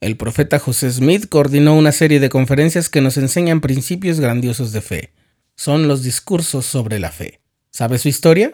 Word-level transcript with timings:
El 0.00 0.16
profeta 0.16 0.60
José 0.60 0.92
Smith 0.92 1.28
coordinó 1.28 1.74
una 1.74 1.90
serie 1.90 2.20
de 2.20 2.28
conferencias 2.28 2.88
que 2.88 3.00
nos 3.00 3.16
enseñan 3.16 3.60
principios 3.60 4.20
grandiosos 4.20 4.70
de 4.70 4.80
fe. 4.80 5.12
Son 5.56 5.88
los 5.88 6.04
discursos 6.04 6.66
sobre 6.66 7.00
la 7.00 7.10
fe. 7.10 7.40
¿Sabe 7.72 7.98
su 7.98 8.08
historia? 8.08 8.52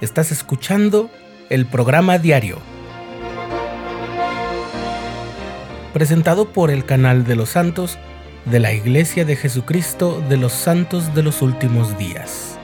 Estás 0.00 0.32
escuchando 0.32 1.08
el 1.48 1.66
programa 1.66 2.18
diario, 2.18 2.58
presentado 5.92 6.52
por 6.52 6.72
el 6.72 6.84
canal 6.84 7.24
de 7.24 7.36
los 7.36 7.50
santos 7.50 7.96
de 8.44 8.58
la 8.58 8.72
Iglesia 8.72 9.24
de 9.24 9.36
Jesucristo 9.36 10.20
de 10.28 10.36
los 10.36 10.52
Santos 10.52 11.14
de 11.14 11.22
los 11.22 11.42
Últimos 11.42 11.96
Días. 11.96 12.55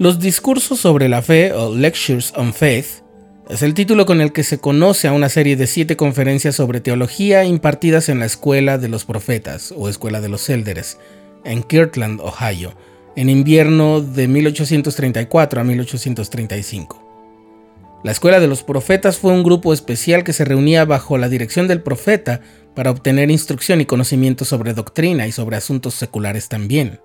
Los 0.00 0.18
discursos 0.18 0.80
sobre 0.80 1.10
la 1.10 1.20
fe 1.20 1.52
o 1.52 1.76
Lectures 1.76 2.32
on 2.34 2.54
Faith 2.54 3.04
es 3.50 3.60
el 3.60 3.74
título 3.74 4.06
con 4.06 4.22
el 4.22 4.32
que 4.32 4.44
se 4.44 4.58
conoce 4.58 5.08
a 5.08 5.12
una 5.12 5.28
serie 5.28 5.56
de 5.56 5.66
siete 5.66 5.94
conferencias 5.94 6.56
sobre 6.56 6.80
teología 6.80 7.44
impartidas 7.44 8.08
en 8.08 8.18
la 8.18 8.24
Escuela 8.24 8.78
de 8.78 8.88
los 8.88 9.04
Profetas 9.04 9.74
o 9.76 9.90
Escuela 9.90 10.22
de 10.22 10.30
los 10.30 10.48
Élderes 10.48 10.96
en 11.44 11.62
Kirtland, 11.62 12.22
Ohio, 12.22 12.72
en 13.14 13.28
invierno 13.28 14.00
de 14.00 14.26
1834 14.26 15.60
a 15.60 15.64
1835. 15.64 18.00
La 18.02 18.12
Escuela 18.12 18.40
de 18.40 18.48
los 18.48 18.62
Profetas 18.62 19.18
fue 19.18 19.34
un 19.34 19.42
grupo 19.42 19.74
especial 19.74 20.24
que 20.24 20.32
se 20.32 20.46
reunía 20.46 20.86
bajo 20.86 21.18
la 21.18 21.28
dirección 21.28 21.68
del 21.68 21.82
profeta 21.82 22.40
para 22.74 22.90
obtener 22.90 23.30
instrucción 23.30 23.82
y 23.82 23.84
conocimiento 23.84 24.46
sobre 24.46 24.72
doctrina 24.72 25.26
y 25.26 25.32
sobre 25.32 25.58
asuntos 25.58 25.92
seculares 25.92 26.48
también. 26.48 27.00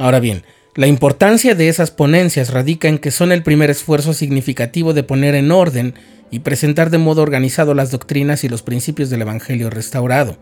Ahora 0.00 0.18
bien, 0.18 0.42
la 0.74 0.86
importancia 0.86 1.54
de 1.54 1.68
esas 1.68 1.90
ponencias 1.90 2.50
radica 2.50 2.88
en 2.88 2.96
que 2.96 3.10
son 3.10 3.30
el 3.30 3.42
primer 3.42 3.68
esfuerzo 3.68 4.14
significativo 4.14 4.94
de 4.94 5.02
poner 5.02 5.34
en 5.34 5.50
orden 5.50 5.94
y 6.30 6.38
presentar 6.38 6.88
de 6.88 6.96
modo 6.96 7.20
organizado 7.20 7.74
las 7.74 7.90
doctrinas 7.90 8.42
y 8.42 8.48
los 8.48 8.62
principios 8.62 9.10
del 9.10 9.20
Evangelio 9.20 9.68
restaurado, 9.68 10.38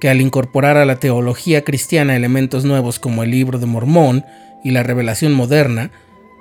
que 0.00 0.08
al 0.08 0.20
incorporar 0.20 0.76
a 0.76 0.84
la 0.84 1.00
teología 1.00 1.64
cristiana 1.64 2.14
elementos 2.14 2.64
nuevos 2.64 3.00
como 3.00 3.24
el 3.24 3.32
libro 3.32 3.58
de 3.58 3.66
Mormón 3.66 4.24
y 4.62 4.70
la 4.70 4.84
revelación 4.84 5.32
moderna, 5.32 5.90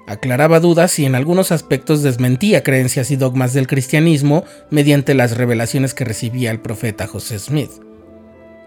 aclaraba 0.06 0.60
dudas 0.60 1.00
y 1.00 1.06
en 1.06 1.16
algunos 1.16 1.52
aspectos 1.52 2.04
desmentía 2.04 2.62
creencias 2.62 3.10
y 3.10 3.16
dogmas 3.16 3.54
del 3.54 3.66
cristianismo 3.66 4.44
mediante 4.70 5.16
las 5.16 5.38
revelaciones 5.38 5.96
que 5.96 6.06
recibía 6.06 6.52
el 6.52 6.60
profeta 6.60 7.08
José 7.08 7.40
Smith. 7.40 7.72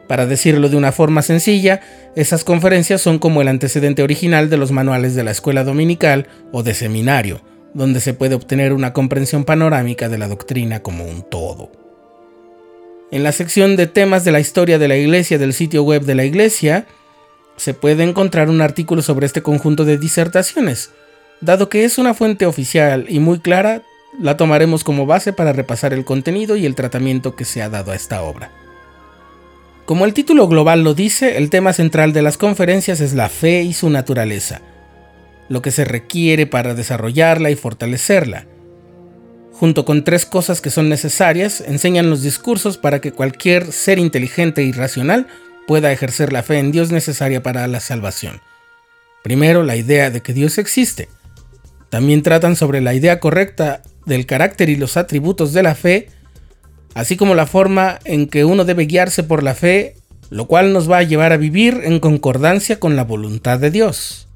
Para 0.08 0.27
decirlo 0.27 0.69
de 0.69 0.77
una 0.77 0.92
forma 0.92 1.22
sencilla, 1.22 1.80
esas 2.14 2.44
conferencias 2.44 3.00
son 3.00 3.19
como 3.19 3.41
el 3.41 3.48
antecedente 3.48 4.02
original 4.02 4.50
de 4.50 4.58
los 4.58 4.70
manuales 4.70 5.14
de 5.14 5.24
la 5.24 5.30
escuela 5.30 5.64
dominical 5.64 6.27
o 6.52 6.62
de 6.62 6.74
seminario, 6.74 7.41
donde 7.72 8.00
se 8.00 8.14
puede 8.14 8.34
obtener 8.34 8.72
una 8.72 8.92
comprensión 8.92 9.44
panorámica 9.44 10.08
de 10.08 10.19
la 10.19 10.28
doctrina 10.28 10.80
como 10.80 11.06
un 11.06 11.22
todo. 11.22 11.72
En 13.11 13.22
la 13.22 13.33
sección 13.33 13.77
de 13.77 13.86
temas 13.86 14.24
de 14.24 14.33
la 14.33 14.41
historia 14.41 14.78
de 14.78 14.88
la 14.88 14.96
iglesia 14.96 15.38
del 15.38 15.55
sitio 15.55 15.83
web 15.84 16.02
de 16.02 16.14
la 16.14 16.24
iglesia, 16.24 16.86
se 17.56 17.72
puede 17.72 18.02
encontrar 18.02 18.50
un 18.50 18.61
artículo 18.61 19.02
sobre 19.02 19.27
este 19.27 19.42
conjunto 19.42 19.84
de 19.84 19.98
disertaciones. 19.98 20.91
Dado 21.41 21.68
que 21.68 21.84
es 21.84 21.98
una 21.98 22.14
fuente 22.14 22.46
oficial 22.46 23.06
y 23.08 23.20
muy 23.20 23.39
clara, 23.39 23.83
la 24.20 24.36
tomaremos 24.36 24.84
como 24.84 25.06
base 25.06 25.33
para 25.33 25.52
repasar 25.52 25.92
el 25.92 26.05
contenido 26.05 26.56
y 26.56 26.66
el 26.66 26.74
tratamiento 26.74 27.36
que 27.36 27.44
se 27.44 27.62
ha 27.62 27.68
dado 27.68 27.92
a 27.92 27.96
esta 27.96 28.22
obra. 28.22 28.50
Como 29.84 30.06
el 30.06 30.14
título 30.14 30.48
global 30.48 30.82
lo 30.82 30.94
dice, 30.94 31.36
el 31.36 31.50
tema 31.50 31.74
central 31.74 32.14
de 32.14 32.22
las 32.22 32.38
conferencias 32.38 33.00
es 33.00 33.12
la 33.12 33.28
fe 33.28 33.62
y 33.62 33.74
su 33.74 33.90
naturaleza, 33.90 34.62
lo 35.50 35.60
que 35.60 35.70
se 35.70 35.84
requiere 35.84 36.46
para 36.46 36.74
desarrollarla 36.74 37.50
y 37.50 37.54
fortalecerla. 37.54 38.46
Junto 39.52 39.84
con 39.84 40.02
tres 40.02 40.24
cosas 40.24 40.62
que 40.62 40.70
son 40.70 40.89
necesarias, 40.89 41.61
enseñan 41.61 42.08
los 42.08 42.22
discursos 42.22 42.78
para 42.78 43.02
que 43.02 43.12
cualquier 43.12 43.72
ser 43.72 43.98
inteligente 43.98 44.62
y 44.62 44.72
racional 44.72 45.27
pueda 45.67 45.92
ejercer 45.92 46.33
la 46.33 46.42
fe 46.42 46.58
en 46.58 46.72
Dios 46.72 46.90
necesaria 46.90 47.42
para 47.42 47.66
la 47.66 47.80
salvación. 47.80 48.40
Primero, 49.22 49.64
la 49.64 49.77
idea 49.77 50.11
de 50.11 50.22
que 50.22 50.33
Dios 50.33 50.56
existe. 50.56 51.08
También 51.90 52.22
tratan 52.22 52.56
sobre 52.56 52.80
la 52.80 52.95
idea 52.95 53.20
correcta 53.20 53.83
del 54.06 54.24
carácter 54.24 54.70
y 54.70 54.77
los 54.77 54.96
atributos 54.96 55.52
de 55.52 55.62
la 55.62 55.74
fe 55.74 56.08
así 56.94 57.16
como 57.16 57.34
la 57.34 57.46
forma 57.46 57.98
en 58.05 58.27
que 58.27 58.44
uno 58.44 58.64
debe 58.64 58.86
guiarse 58.86 59.22
por 59.22 59.42
la 59.42 59.55
fe, 59.55 59.96
lo 60.30 60.46
cual 60.46 60.72
nos 60.72 60.90
va 60.90 60.98
a 60.98 61.02
llevar 61.02 61.32
a 61.32 61.36
vivir 61.36 61.82
en 61.84 62.00
concordancia 62.00 62.80
con 62.80 62.96
la 62.96 63.05
voluntad 63.05 63.58
de 63.58 63.70
Dios. 63.70 64.28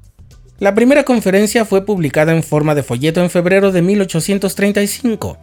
La 0.59 0.75
primera 0.75 1.03
conferencia 1.03 1.63
fue 1.63 1.85
publicada 1.85 2.33
en 2.33 2.43
forma 2.43 2.75
de 2.75 2.83
folleto 2.83 3.21
en 3.21 3.29
febrero 3.29 3.71
de 3.71 3.81
1835. 3.81 5.37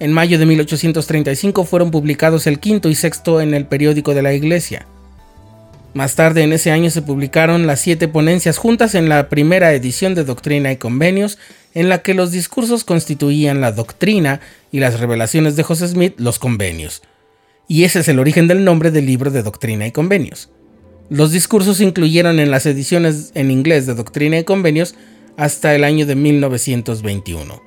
En 0.00 0.12
mayo 0.12 0.38
de 0.38 0.46
1835 0.46 1.64
fueron 1.64 1.90
publicados 1.90 2.46
el 2.46 2.60
quinto 2.60 2.88
y 2.88 2.94
sexto 2.94 3.40
en 3.40 3.54
el 3.54 3.66
periódico 3.66 4.14
de 4.14 4.22
la 4.22 4.32
iglesia. 4.32 4.86
Más 5.92 6.16
tarde 6.16 6.42
en 6.42 6.52
ese 6.52 6.72
año 6.72 6.90
se 6.90 7.02
publicaron 7.02 7.66
las 7.66 7.80
siete 7.80 8.08
ponencias 8.08 8.58
juntas 8.58 8.96
en 8.96 9.08
la 9.08 9.28
primera 9.28 9.72
edición 9.72 10.14
de 10.16 10.24
Doctrina 10.24 10.72
y 10.72 10.76
Convenios, 10.76 11.38
en 11.74 11.88
la 11.88 12.02
que 12.02 12.14
los 12.14 12.30
discursos 12.30 12.84
constituían 12.84 13.60
la 13.60 13.72
doctrina 13.72 14.40
y 14.72 14.78
las 14.78 15.00
revelaciones 15.00 15.56
de 15.56 15.64
José 15.64 15.88
Smith 15.88 16.14
los 16.18 16.38
convenios. 16.38 17.02
Y 17.68 17.84
ese 17.84 18.00
es 18.00 18.08
el 18.08 18.18
origen 18.18 18.48
del 18.48 18.64
nombre 18.64 18.90
del 18.90 19.06
libro 19.06 19.30
de 19.30 19.42
Doctrina 19.42 19.86
y 19.86 19.92
Convenios. 19.92 20.50
Los 21.10 21.32
discursos 21.32 21.78
se 21.78 21.84
incluyeron 21.84 22.38
en 22.38 22.50
las 22.50 22.66
ediciones 22.66 23.32
en 23.34 23.50
inglés 23.50 23.86
de 23.86 23.94
Doctrina 23.94 24.38
y 24.38 24.44
Convenios 24.44 24.94
hasta 25.36 25.74
el 25.74 25.84
año 25.84 26.06
de 26.06 26.14
1921. 26.14 27.62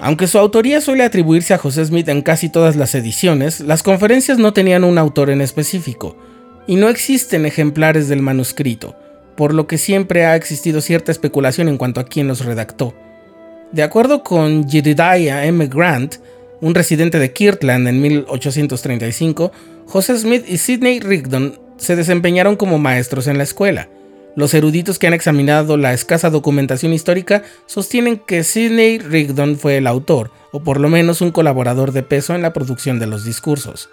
Aunque 0.00 0.26
su 0.26 0.38
autoría 0.38 0.80
suele 0.80 1.02
atribuirse 1.02 1.54
a 1.54 1.58
José 1.58 1.84
Smith 1.84 2.08
en 2.08 2.22
casi 2.22 2.48
todas 2.48 2.76
las 2.76 2.94
ediciones, 2.94 3.60
las 3.60 3.82
conferencias 3.82 4.38
no 4.38 4.52
tenían 4.52 4.84
un 4.84 4.96
autor 4.96 5.30
en 5.30 5.40
específico, 5.40 6.16
y 6.68 6.76
no 6.76 6.88
existen 6.88 7.46
ejemplares 7.46 8.08
del 8.08 8.22
manuscrito, 8.22 8.94
por 9.38 9.54
lo 9.54 9.68
que 9.68 9.78
siempre 9.78 10.26
ha 10.26 10.34
existido 10.34 10.80
cierta 10.80 11.12
especulación 11.12 11.68
en 11.68 11.78
cuanto 11.78 12.00
a 12.00 12.04
quién 12.06 12.26
los 12.26 12.44
redactó. 12.44 12.92
De 13.70 13.84
acuerdo 13.84 14.24
con 14.24 14.68
Jedediah 14.68 15.46
M. 15.46 15.68
Grant, 15.68 16.16
un 16.60 16.74
residente 16.74 17.20
de 17.20 17.32
Kirtland 17.32 17.86
en 17.86 18.02
1835, 18.02 19.52
José 19.86 20.18
Smith 20.18 20.44
y 20.48 20.58
Sidney 20.58 20.98
Rigdon 20.98 21.56
se 21.76 21.94
desempeñaron 21.94 22.56
como 22.56 22.80
maestros 22.80 23.28
en 23.28 23.38
la 23.38 23.44
escuela. 23.44 23.88
Los 24.34 24.54
eruditos 24.54 24.98
que 24.98 25.06
han 25.06 25.14
examinado 25.14 25.76
la 25.76 25.92
escasa 25.92 26.30
documentación 26.30 26.92
histórica 26.92 27.44
sostienen 27.66 28.18
que 28.18 28.42
Sidney 28.42 28.98
Rigdon 28.98 29.56
fue 29.56 29.76
el 29.76 29.86
autor, 29.86 30.32
o 30.50 30.64
por 30.64 30.80
lo 30.80 30.88
menos 30.88 31.20
un 31.20 31.30
colaborador 31.30 31.92
de 31.92 32.02
peso 32.02 32.34
en 32.34 32.42
la 32.42 32.52
producción 32.52 32.98
de 32.98 33.06
los 33.06 33.24
discursos. 33.24 33.88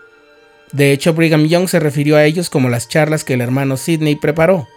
De 0.72 0.92
hecho, 0.92 1.14
Brigham 1.14 1.46
Young 1.46 1.68
se 1.68 1.80
refirió 1.80 2.16
a 2.16 2.26
ellos 2.26 2.50
como 2.50 2.68
las 2.70 2.88
charlas 2.90 3.24
que 3.24 3.36
el 3.36 3.42
hermano 3.42 3.78
Sidney 3.78 4.16
preparó. 4.16 4.68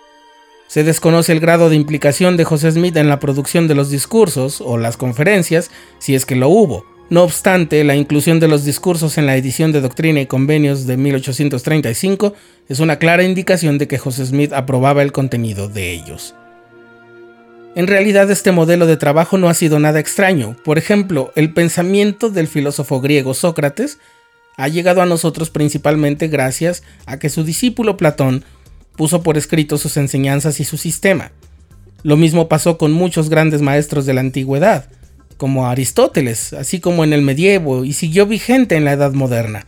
Se 0.68 0.84
desconoce 0.84 1.32
el 1.32 1.40
grado 1.40 1.70
de 1.70 1.76
implicación 1.76 2.36
de 2.36 2.44
José 2.44 2.70
Smith 2.70 2.96
en 2.98 3.08
la 3.08 3.18
producción 3.18 3.68
de 3.68 3.74
los 3.74 3.90
discursos 3.90 4.60
o 4.60 4.76
las 4.76 4.98
conferencias, 4.98 5.70
si 5.98 6.14
es 6.14 6.26
que 6.26 6.36
lo 6.36 6.50
hubo. 6.50 6.84
No 7.08 7.22
obstante, 7.22 7.82
la 7.84 7.96
inclusión 7.96 8.38
de 8.38 8.48
los 8.48 8.66
discursos 8.66 9.16
en 9.16 9.24
la 9.24 9.34
edición 9.34 9.72
de 9.72 9.80
Doctrina 9.80 10.20
y 10.20 10.26
Convenios 10.26 10.86
de 10.86 10.98
1835 10.98 12.34
es 12.68 12.80
una 12.80 12.98
clara 12.98 13.22
indicación 13.22 13.78
de 13.78 13.88
que 13.88 13.96
José 13.96 14.26
Smith 14.26 14.52
aprobaba 14.52 15.02
el 15.02 15.10
contenido 15.10 15.70
de 15.70 15.90
ellos. 15.90 16.34
En 17.74 17.86
realidad 17.86 18.30
este 18.30 18.52
modelo 18.52 18.86
de 18.86 18.98
trabajo 18.98 19.38
no 19.38 19.48
ha 19.48 19.54
sido 19.54 19.78
nada 19.78 20.00
extraño. 20.00 20.54
Por 20.64 20.76
ejemplo, 20.76 21.32
el 21.34 21.54
pensamiento 21.54 22.28
del 22.28 22.46
filósofo 22.46 23.00
griego 23.00 23.32
Sócrates 23.32 23.98
ha 24.58 24.68
llegado 24.68 25.00
a 25.00 25.06
nosotros 25.06 25.48
principalmente 25.48 26.28
gracias 26.28 26.82
a 27.06 27.18
que 27.18 27.30
su 27.30 27.44
discípulo 27.44 27.96
Platón 27.96 28.44
puso 28.98 29.22
por 29.22 29.38
escrito 29.38 29.78
sus 29.78 29.96
enseñanzas 29.96 30.60
y 30.60 30.64
su 30.64 30.76
sistema. 30.76 31.30
Lo 32.02 32.16
mismo 32.16 32.48
pasó 32.48 32.76
con 32.76 32.92
muchos 32.92 33.30
grandes 33.30 33.62
maestros 33.62 34.04
de 34.04 34.12
la 34.12 34.20
antigüedad, 34.20 34.86
como 35.36 35.68
Aristóteles, 35.68 36.52
así 36.52 36.80
como 36.80 37.04
en 37.04 37.12
el 37.12 37.22
medievo, 37.22 37.84
y 37.84 37.92
siguió 37.92 38.26
vigente 38.26 38.74
en 38.74 38.84
la 38.84 38.92
Edad 38.92 39.12
Moderna. 39.12 39.66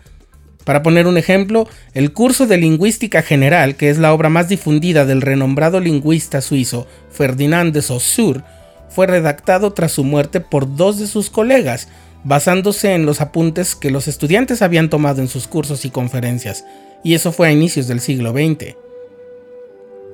Para 0.65 0.83
poner 0.83 1.07
un 1.07 1.17
ejemplo, 1.17 1.69
el 1.95 2.13
curso 2.13 2.47
de 2.47 2.59
Lingüística 2.59 3.23
General, 3.23 3.77
que 3.77 3.89
es 3.89 3.99
la 3.99 4.13
obra 4.13 4.29
más 4.29 4.49
difundida 4.49 5.07
del 5.07 5.23
renombrado 5.23 5.79
lingüista 5.79 6.41
suizo 6.41 6.89
Ferdinand 7.11 7.73
de 7.73 7.83
Saussure, 7.83 8.43
fue 8.89 9.07
redactado 9.07 9.73
tras 9.73 9.93
su 9.93 10.03
muerte 10.03 10.41
por 10.41 10.77
dos 10.77 10.99
de 10.99 11.07
sus 11.07 11.31
colegas, 11.31 11.87
basándose 12.25 12.95
en 12.95 13.07
los 13.07 13.21
apuntes 13.21 13.77
que 13.77 13.93
los 13.93 14.09
estudiantes 14.09 14.61
habían 14.61 14.91
tomado 14.91 15.23
en 15.23 15.29
sus 15.29 15.47
cursos 15.47 15.85
y 15.85 15.91
conferencias, 15.91 16.65
y 17.05 17.15
eso 17.15 17.31
fue 17.31 17.49
a 17.49 17.53
inicios 17.53 17.87
del 17.87 18.01
siglo 18.01 18.33
XX. 18.33 18.90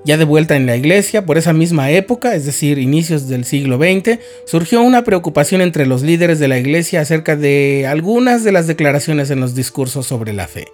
Ya 0.06 0.16
de 0.16 0.24
vuelta 0.24 0.54
en 0.54 0.66
la 0.66 0.76
iglesia, 0.76 1.26
por 1.26 1.36
esa 1.36 1.52
misma 1.52 1.90
época, 1.90 2.36
es 2.36 2.46
decir, 2.46 2.78
inicios 2.78 3.26
del 3.26 3.44
siglo 3.44 3.76
XX, 3.76 4.20
surgió 4.44 4.80
una 4.80 5.02
preocupación 5.02 5.60
entre 5.62 5.84
los 5.84 6.02
líderes 6.02 6.38
de 6.38 6.46
la 6.46 6.60
iglesia 6.60 7.00
acerca 7.00 7.34
de 7.34 7.88
algunas 7.88 8.44
de 8.44 8.52
las 8.52 8.68
declaraciones 8.68 9.32
en 9.32 9.40
los 9.40 9.56
discursos 9.56 10.06
sobre 10.06 10.32
la 10.32 10.46
fe. 10.46 10.68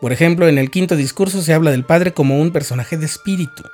Por 0.00 0.12
ejemplo, 0.12 0.46
en 0.46 0.58
el 0.58 0.70
quinto 0.70 0.94
discurso 0.94 1.42
se 1.42 1.54
habla 1.54 1.72
del 1.72 1.84
Padre 1.84 2.12
como 2.12 2.40
un 2.40 2.52
personaje 2.52 2.96
de 2.96 3.06
espíritu, 3.06 3.64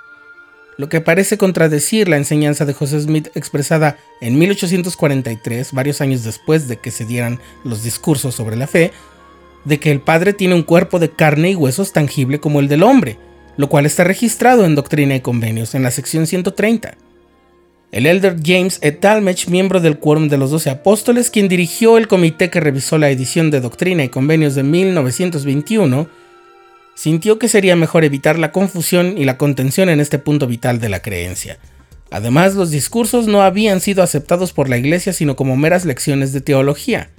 lo 0.78 0.88
que 0.88 1.02
parece 1.02 1.36
contradecir 1.36 2.08
la 2.08 2.16
enseñanza 2.16 2.64
de 2.64 2.72
José 2.72 2.98
Smith 2.98 3.28
expresada 3.34 3.98
en 4.22 4.38
1843, 4.38 5.72
varios 5.72 6.00
años 6.00 6.24
después 6.24 6.66
de 6.66 6.78
que 6.78 6.90
se 6.90 7.04
dieran 7.04 7.40
los 7.62 7.82
discursos 7.82 8.34
sobre 8.34 8.56
la 8.56 8.66
fe, 8.66 8.90
de 9.66 9.78
que 9.78 9.90
el 9.90 10.00
Padre 10.00 10.32
tiene 10.32 10.54
un 10.54 10.62
cuerpo 10.62 10.98
de 10.98 11.10
carne 11.10 11.50
y 11.50 11.56
huesos 11.56 11.92
tangible 11.92 12.40
como 12.40 12.60
el 12.60 12.68
del 12.68 12.82
hombre, 12.82 13.18
lo 13.56 13.68
cual 13.68 13.86
está 13.86 14.04
registrado 14.04 14.64
en 14.64 14.74
Doctrina 14.74 15.14
y 15.14 15.20
Convenios 15.20 15.74
en 15.74 15.82
la 15.82 15.90
sección 15.90 16.26
130. 16.26 16.96
El 17.92 18.06
elder 18.06 18.36
James 18.44 18.78
E. 18.82 18.90
Talmage, 18.90 19.48
miembro 19.48 19.80
del 19.80 19.98
Quórum 19.98 20.28
de 20.28 20.36
los 20.36 20.50
Doce 20.50 20.70
Apóstoles, 20.70 21.30
quien 21.30 21.46
dirigió 21.46 21.96
el 21.96 22.08
comité 22.08 22.50
que 22.50 22.58
revisó 22.58 22.98
la 22.98 23.10
edición 23.10 23.52
de 23.52 23.60
Doctrina 23.60 24.02
y 24.02 24.08
Convenios 24.08 24.56
de 24.56 24.64
1921, 24.64 26.08
sintió 26.96 27.38
que 27.38 27.48
sería 27.48 27.76
mejor 27.76 28.02
evitar 28.02 28.38
la 28.38 28.50
confusión 28.50 29.16
y 29.16 29.24
la 29.24 29.38
contención 29.38 29.88
en 29.88 30.00
este 30.00 30.18
punto 30.18 30.48
vital 30.48 30.80
de 30.80 30.88
la 30.88 31.02
creencia. 31.02 31.58
Además, 32.10 32.54
los 32.54 32.70
discursos 32.70 33.26
no 33.28 33.42
habían 33.42 33.80
sido 33.80 34.02
aceptados 34.02 34.52
por 34.52 34.68
la 34.68 34.76
Iglesia 34.76 35.12
sino 35.12 35.36
como 35.36 35.56
meras 35.56 35.84
lecciones 35.84 36.32
de 36.32 36.40
teología, 36.40 37.10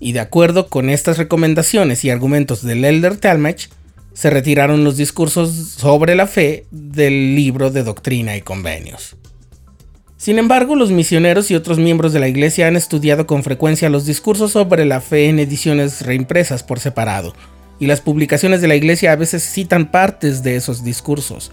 y 0.00 0.12
de 0.12 0.20
acuerdo 0.20 0.68
con 0.68 0.90
estas 0.90 1.18
recomendaciones 1.18 2.04
y 2.04 2.10
argumentos 2.10 2.62
del 2.62 2.84
elder 2.84 3.16
Talmage, 3.16 3.68
se 4.14 4.30
retiraron 4.30 4.84
los 4.84 4.96
discursos 4.96 5.50
sobre 5.52 6.14
la 6.14 6.26
fe 6.26 6.66
del 6.70 7.34
libro 7.34 7.70
de 7.70 7.82
Doctrina 7.82 8.36
y 8.36 8.42
Convenios. 8.42 9.16
Sin 10.16 10.38
embargo, 10.38 10.76
los 10.76 10.92
misioneros 10.92 11.50
y 11.50 11.56
otros 11.56 11.78
miembros 11.78 12.12
de 12.12 12.20
la 12.20 12.28
Iglesia 12.28 12.68
han 12.68 12.76
estudiado 12.76 13.26
con 13.26 13.42
frecuencia 13.42 13.90
los 13.90 14.06
discursos 14.06 14.52
sobre 14.52 14.84
la 14.84 15.00
fe 15.00 15.28
en 15.28 15.40
ediciones 15.40 16.02
reimpresas 16.02 16.62
por 16.62 16.78
separado, 16.78 17.34
y 17.80 17.86
las 17.86 18.00
publicaciones 18.00 18.60
de 18.60 18.68
la 18.68 18.76
Iglesia 18.76 19.10
a 19.10 19.16
veces 19.16 19.42
citan 19.42 19.90
partes 19.90 20.44
de 20.44 20.54
esos 20.54 20.84
discursos. 20.84 21.50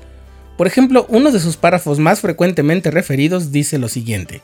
Por 0.56 0.68
ejemplo, 0.68 1.08
uno 1.10 1.32
de 1.32 1.40
sus 1.40 1.58
párrafos 1.58 1.98
más 1.98 2.20
frecuentemente 2.20 2.92
referidos 2.92 3.52
dice 3.52 3.80
lo 3.80 3.88
siguiente. 3.88 4.42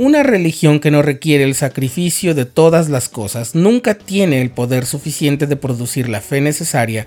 Una 0.00 0.22
religión 0.22 0.80
que 0.80 0.90
no 0.90 1.02
requiere 1.02 1.44
el 1.44 1.54
sacrificio 1.54 2.34
de 2.34 2.46
todas 2.46 2.88
las 2.88 3.10
cosas 3.10 3.54
nunca 3.54 3.96
tiene 3.96 4.40
el 4.40 4.48
poder 4.50 4.86
suficiente 4.86 5.46
de 5.46 5.56
producir 5.56 6.08
la 6.08 6.22
fe 6.22 6.40
necesaria 6.40 7.06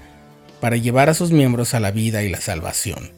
para 0.62 0.78
llevar 0.78 1.10
a 1.10 1.16
sus 1.16 1.32
miembros 1.32 1.74
a 1.74 1.80
la 1.80 1.90
vida 1.90 2.22
y 2.22 2.30
la 2.30 2.40
salvación. 2.40 3.10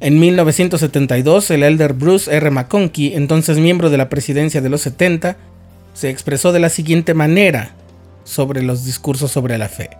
En 0.00 0.18
1972, 0.18 1.50
el 1.50 1.62
elder 1.62 1.92
Bruce 1.92 2.34
R. 2.34 2.50
McConkie, 2.50 3.16
entonces 3.16 3.58
miembro 3.58 3.90
de 3.90 3.98
la 3.98 4.08
presidencia 4.08 4.62
de 4.62 4.70
los 4.70 4.80
70, 4.80 5.36
se 5.92 6.08
expresó 6.08 6.52
de 6.52 6.60
la 6.60 6.70
siguiente 6.70 7.12
manera 7.12 7.74
sobre 8.24 8.62
los 8.62 8.86
discursos 8.86 9.30
sobre 9.30 9.58
la 9.58 9.68
fe. 9.68 9.90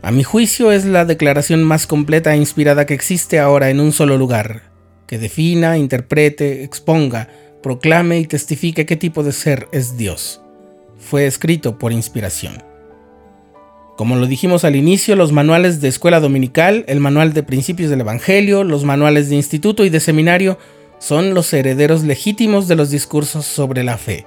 A 0.00 0.12
mi 0.12 0.22
juicio 0.22 0.70
es 0.70 0.84
la 0.84 1.04
declaración 1.04 1.64
más 1.64 1.88
completa 1.88 2.34
e 2.34 2.36
inspirada 2.36 2.86
que 2.86 2.94
existe 2.94 3.40
ahora 3.40 3.70
en 3.70 3.80
un 3.80 3.90
solo 3.90 4.16
lugar, 4.16 4.75
que 5.06 5.18
defina, 5.18 5.78
interprete, 5.78 6.64
exponga, 6.64 7.28
proclame 7.62 8.20
y 8.20 8.26
testifique 8.26 8.86
qué 8.86 8.96
tipo 8.96 9.22
de 9.22 9.32
ser 9.32 9.68
es 9.72 9.96
Dios. 9.96 10.40
Fue 10.98 11.26
escrito 11.26 11.78
por 11.78 11.92
inspiración. 11.92 12.62
Como 13.96 14.16
lo 14.16 14.26
dijimos 14.26 14.64
al 14.64 14.76
inicio, 14.76 15.16
los 15.16 15.32
manuales 15.32 15.80
de 15.80 15.88
escuela 15.88 16.20
dominical, 16.20 16.84
el 16.86 17.00
manual 17.00 17.32
de 17.32 17.42
principios 17.42 17.88
del 17.88 18.02
Evangelio, 18.02 18.62
los 18.62 18.84
manuales 18.84 19.30
de 19.30 19.36
instituto 19.36 19.84
y 19.84 19.90
de 19.90 20.00
seminario 20.00 20.58
son 20.98 21.34
los 21.34 21.52
herederos 21.52 22.02
legítimos 22.02 22.68
de 22.68 22.76
los 22.76 22.90
discursos 22.90 23.46
sobre 23.46 23.84
la 23.84 23.96
fe. 23.96 24.26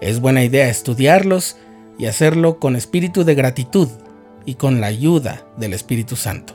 Es 0.00 0.20
buena 0.20 0.44
idea 0.44 0.68
estudiarlos 0.68 1.56
y 1.98 2.06
hacerlo 2.06 2.58
con 2.58 2.76
espíritu 2.76 3.24
de 3.24 3.34
gratitud 3.34 3.88
y 4.44 4.54
con 4.54 4.80
la 4.80 4.88
ayuda 4.88 5.46
del 5.56 5.72
Espíritu 5.72 6.16
Santo. 6.16 6.54